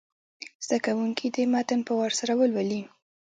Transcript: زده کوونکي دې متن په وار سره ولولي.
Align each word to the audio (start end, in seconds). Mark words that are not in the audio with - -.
زده 0.65 0.77
کوونکي 0.85 1.27
دې 1.35 1.43
متن 1.53 1.79
په 1.87 1.93
وار 1.99 2.11
سره 2.19 2.33
ولولي. 2.39 2.81